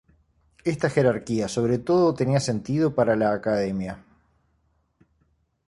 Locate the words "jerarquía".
0.89-1.47